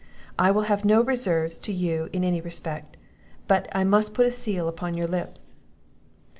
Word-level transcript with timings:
I 0.39 0.49
will 0.49 0.63
have 0.63 0.83
no 0.83 1.03
reserves 1.03 1.59
to 1.59 1.71
you 1.71 2.09
in 2.11 2.23
any 2.23 2.41
respect; 2.41 2.97
but 3.47 3.67
I 3.71 3.83
must 3.83 4.15
put 4.15 4.25
a 4.25 4.31
seal 4.31 4.67
upon 4.67 4.95
your 4.95 5.05
lips." 5.07 5.53